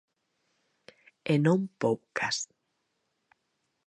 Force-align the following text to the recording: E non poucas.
E 1.33 1.35
non 1.45 1.59
poucas. 1.81 2.37